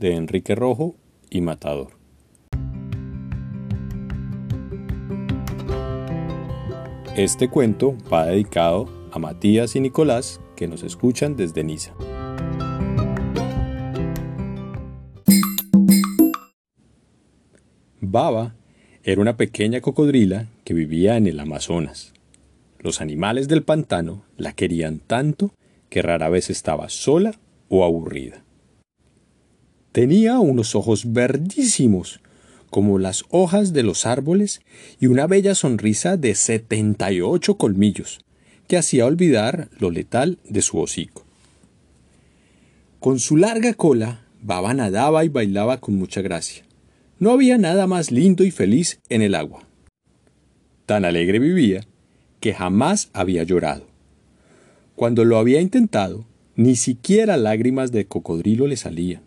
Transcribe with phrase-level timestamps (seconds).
[0.00, 0.96] de Enrique Rojo
[1.28, 1.90] y Matador.
[7.16, 11.92] Este cuento va dedicado a Matías y Nicolás que nos escuchan desde Niza.
[18.00, 18.54] Baba
[19.04, 22.14] era una pequeña cocodrila que vivía en el Amazonas.
[22.78, 25.52] Los animales del pantano la querían tanto
[25.90, 27.32] que rara vez estaba sola
[27.68, 28.42] o aburrida.
[29.92, 32.20] Tenía unos ojos verdísimos,
[32.70, 34.60] como las hojas de los árboles,
[35.00, 38.20] y una bella sonrisa de setenta y ocho colmillos,
[38.68, 41.24] que hacía olvidar lo letal de su hocico.
[43.00, 46.64] Con su larga cola, Baba nadaba y bailaba con mucha gracia.
[47.18, 49.66] No había nada más lindo y feliz en el agua.
[50.86, 51.84] Tan alegre vivía
[52.40, 53.86] que jamás había llorado.
[54.96, 56.24] Cuando lo había intentado,
[56.56, 59.22] ni siquiera lágrimas de cocodrilo le salían,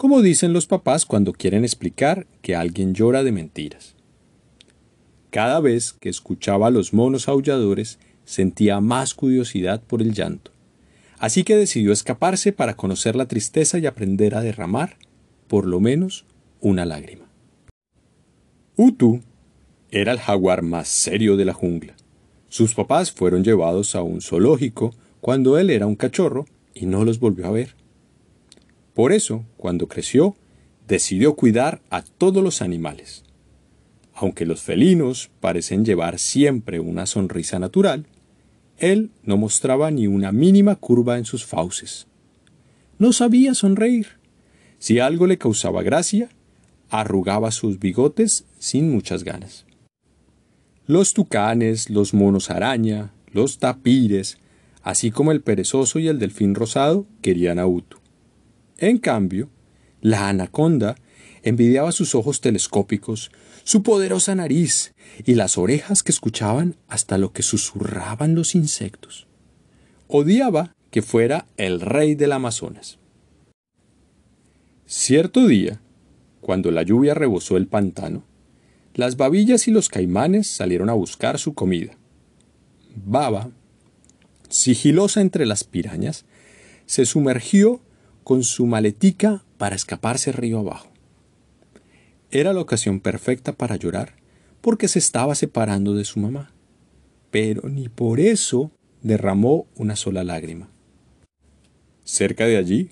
[0.00, 3.96] como dicen los papás cuando quieren explicar que alguien llora de mentiras.
[5.28, 10.52] Cada vez que escuchaba a los monos aulladores, sentía más curiosidad por el llanto,
[11.18, 14.96] así que decidió escaparse para conocer la tristeza y aprender a derramar,
[15.48, 16.24] por lo menos,
[16.62, 17.26] una lágrima.
[18.76, 19.20] Utu
[19.90, 21.94] era el jaguar más serio de la jungla.
[22.48, 27.20] Sus papás fueron llevados a un zoológico cuando él era un cachorro y no los
[27.20, 27.79] volvió a ver.
[28.94, 30.36] Por eso, cuando creció,
[30.88, 33.22] decidió cuidar a todos los animales.
[34.12, 38.06] Aunque los felinos parecen llevar siempre una sonrisa natural,
[38.76, 42.06] él no mostraba ni una mínima curva en sus fauces.
[42.98, 44.18] No sabía sonreír.
[44.78, 46.28] Si algo le causaba gracia,
[46.88, 49.64] arrugaba sus bigotes sin muchas ganas.
[50.86, 54.38] Los tucanes, los monos araña, los tapires,
[54.82, 57.99] así como el perezoso y el delfín rosado querían a Utu.
[58.80, 59.50] En cambio,
[60.00, 60.96] la anaconda
[61.42, 63.30] envidiaba sus ojos telescópicos,
[63.62, 69.26] su poderosa nariz y las orejas que escuchaban hasta lo que susurraban los insectos.
[70.08, 72.98] Odiaba que fuera el rey del Amazonas.
[74.86, 75.80] Cierto día,
[76.40, 78.24] cuando la lluvia rebosó el pantano,
[78.94, 81.96] las babillas y los caimanes salieron a buscar su comida.
[82.96, 83.50] Baba,
[84.48, 86.24] sigilosa entre las pirañas,
[86.86, 87.80] se sumergió
[88.24, 90.88] con su maletica para escaparse río abajo.
[92.30, 94.14] Era la ocasión perfecta para llorar,
[94.60, 96.52] porque se estaba separando de su mamá.
[97.30, 98.70] Pero ni por eso
[99.02, 100.68] derramó una sola lágrima.
[102.04, 102.90] Cerca de allí,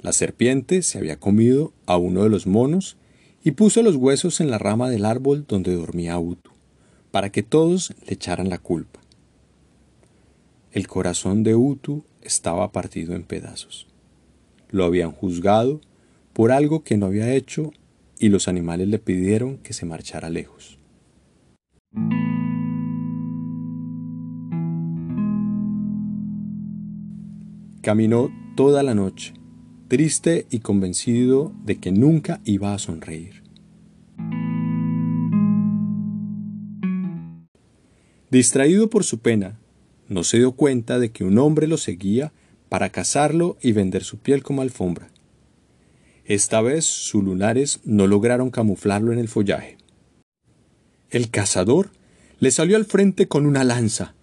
[0.00, 2.96] la serpiente se había comido a uno de los monos
[3.44, 6.50] y puso los huesos en la rama del árbol donde dormía Utu,
[7.10, 9.00] para que todos le echaran la culpa.
[10.72, 13.89] El corazón de Utu estaba partido en pedazos.
[14.70, 15.80] Lo habían juzgado
[16.32, 17.72] por algo que no había hecho
[18.18, 20.78] y los animales le pidieron que se marchara lejos.
[27.82, 29.32] Caminó toda la noche,
[29.88, 33.42] triste y convencido de que nunca iba a sonreír.
[38.30, 39.58] Distraído por su pena,
[40.08, 42.32] no se dio cuenta de que un hombre lo seguía
[42.70, 45.10] para cazarlo y vender su piel como alfombra.
[46.24, 49.76] Esta vez sus lunares no lograron camuflarlo en el follaje.
[51.10, 51.90] El cazador
[52.38, 54.14] le salió al frente con una lanza.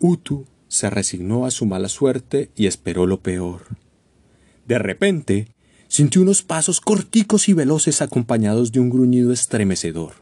[0.00, 3.62] Utu se resignó a su mala suerte y esperó lo peor.
[4.66, 5.46] De repente,
[5.86, 10.14] sintió unos pasos corticos y veloces acompañados de un gruñido estremecedor.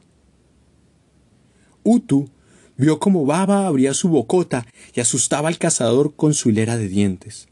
[1.82, 2.28] Utu
[2.76, 7.48] vio cómo Baba abría su bocota y asustaba al cazador con su hilera de dientes.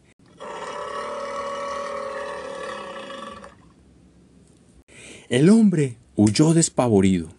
[5.32, 7.30] El hombre huyó despavorido.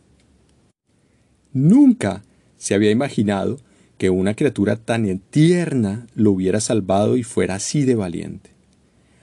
[1.52, 2.24] Nunca
[2.58, 3.60] se había imaginado
[4.00, 8.50] que una criatura tan tierna lo hubiera salvado y fuera así de valiente.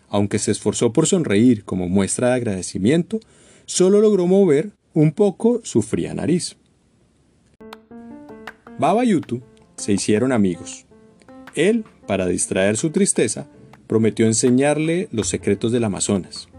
[0.08, 3.18] Aunque se esforzó por sonreír como muestra de agradecimiento,
[3.66, 6.56] solo logró mover un poco su fría nariz.
[8.78, 9.42] Baba y Utu
[9.74, 10.86] se hicieron amigos.
[11.56, 13.48] Él, para distraer su tristeza,
[13.88, 16.49] prometió enseñarle los secretos del Amazonas.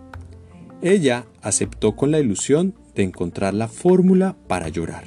[0.81, 5.03] Ella aceptó con la ilusión de encontrar la fórmula para llorar.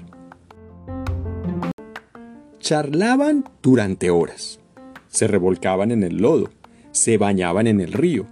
[2.61, 4.61] Charlaban durante horas.
[5.09, 6.51] Se revolcaban en el lodo,
[6.93, 8.27] se bañaban en el río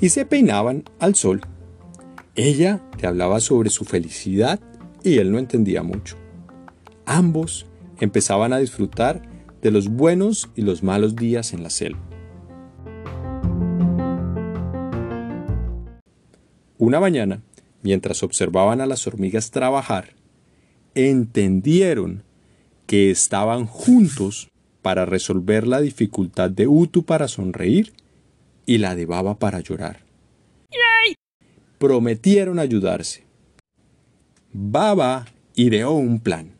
[0.00, 1.42] y se peinaban al sol.
[2.34, 4.58] Ella le hablaba sobre su felicidad
[5.02, 6.16] y él no entendía mucho.
[7.04, 7.66] Ambos
[8.00, 9.20] empezaban a disfrutar
[9.60, 12.15] de los buenos y los malos días en la selva.
[16.78, 17.42] Una mañana,
[17.82, 20.10] mientras observaban a las hormigas trabajar,
[20.94, 22.22] entendieron
[22.86, 24.48] que estaban juntos
[24.82, 27.92] para resolver la dificultad de Utu para sonreír
[28.66, 30.04] y la de Baba para llorar.
[31.78, 33.24] Prometieron ayudarse.
[34.52, 36.52] Baba ideó un plan.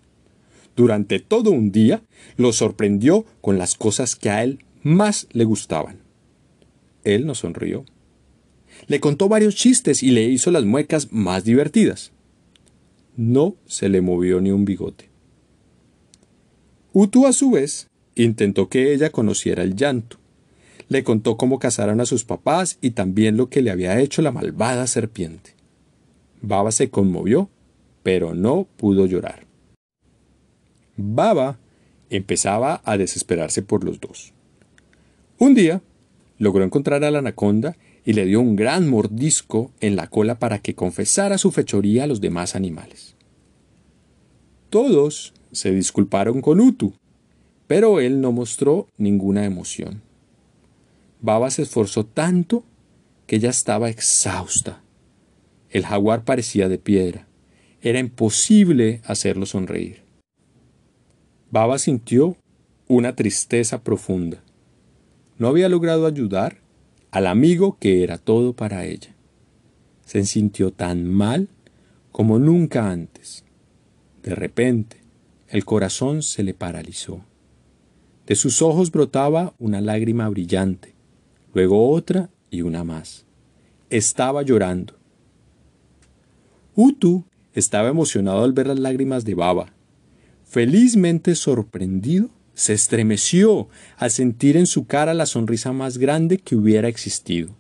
[0.77, 2.03] Durante todo un día
[2.37, 5.99] lo sorprendió con las cosas que a él más le gustaban.
[7.05, 7.85] Él no sonrió.
[8.87, 12.13] Le contó varios chistes y le hizo las muecas más divertidas.
[13.17, 15.09] No se le movió ni un bigote.
[16.93, 20.19] Utu a su vez intentó que ella conociera el llanto.
[20.89, 24.33] Le contó cómo casaron a sus papás y también lo que le había hecho la
[24.33, 25.55] malvada serpiente.
[26.41, 27.51] Baba se conmovió,
[28.03, 29.47] pero no pudo llorar.
[30.97, 31.59] Baba
[32.09, 34.33] empezaba a desesperarse por los dos.
[35.39, 35.83] Un día
[36.39, 37.77] logró encontrar a la anaconda
[38.07, 42.07] y le dio un gran mordisco en la cola para que confesara su fechoría a
[42.07, 43.17] los demás animales.
[44.71, 46.95] Todos se disculparon con Utu,
[47.67, 50.03] pero él no mostró ninguna emoción.
[51.21, 52.63] Baba se esforzó tanto
[53.27, 54.81] que ya estaba exhausta.
[55.69, 57.27] El jaguar parecía de piedra.
[57.83, 60.05] Era imposible hacerlo sonreír.
[61.51, 62.37] Baba sintió
[62.87, 64.45] una tristeza profunda.
[65.39, 66.66] No había logrado ayudar
[67.17, 69.17] al amigo que era todo para ella.
[70.05, 71.49] Se sintió tan mal
[72.13, 73.43] como nunca antes.
[74.23, 74.99] De repente,
[75.49, 77.25] el corazón se le paralizó.
[78.27, 80.93] De sus ojos brotaba una lágrima brillante,
[81.55, 83.25] luego otra y una más.
[83.89, 84.99] Estaba llorando.
[86.75, 87.25] Utu
[87.55, 89.73] estaba emocionado al ver las lágrimas de Baba.
[90.45, 93.69] Felizmente sorprendido, se estremeció
[93.99, 97.55] al sentir en su cara la sonrisa más grande que hubiera existido.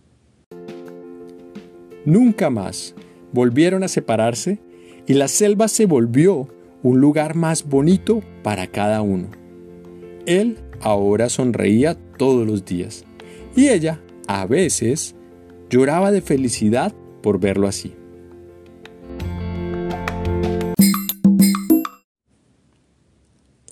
[2.06, 2.94] Nunca más
[3.32, 4.58] volvieron a separarse
[5.06, 6.48] y la selva se volvió
[6.82, 9.28] un lugar más bonito para cada uno.
[10.24, 13.04] Él ahora sonreía todos los días
[13.54, 15.14] y ella, a veces,
[15.68, 17.94] lloraba de felicidad por verlo así.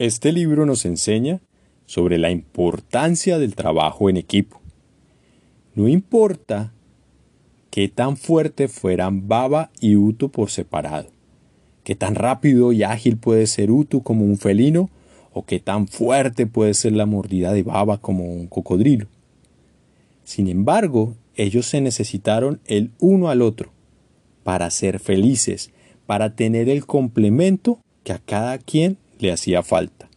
[0.00, 1.41] Este libro nos enseña
[1.87, 4.61] sobre la importancia del trabajo en equipo.
[5.76, 6.73] No importa
[7.70, 11.11] qué tan fuerte fueran Baba y Utu por separado,
[11.85, 14.91] qué tan rápido y ágil puede ser Utu como un felino,
[15.32, 19.06] o qué tan fuerte puede ser la mordida de Baba como un cocodrilo.
[20.25, 23.70] Sin embargo, ellos se necesitaron el uno al otro
[24.43, 25.70] para ser felices,
[26.06, 30.09] para tener el complemento que a cada quien le hacía falta.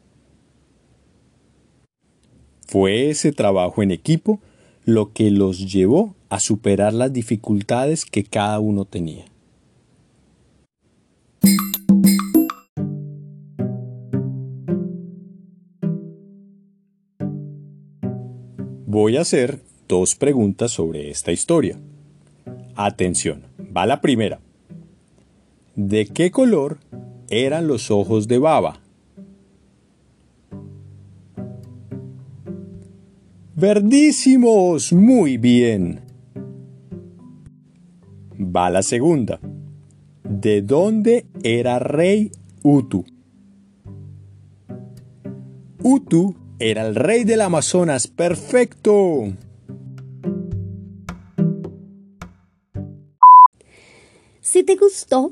[2.67, 4.41] Fue ese trabajo en equipo
[4.83, 9.25] lo que los llevó a superar las dificultades que cada uno tenía.
[18.85, 21.79] Voy a hacer dos preguntas sobre esta historia.
[22.75, 23.43] Atención,
[23.75, 24.41] va la primera.
[25.75, 26.79] ¿De qué color
[27.29, 28.81] eran los ojos de Baba?
[33.59, 36.01] Verdísimos, muy bien.
[38.39, 39.39] Va la segunda.
[40.23, 42.29] ¿De dónde era rey
[42.61, 43.03] Utu?
[45.81, 48.05] Utu era el rey del Amazonas.
[48.05, 49.33] Perfecto.
[54.39, 55.31] Si te gustó,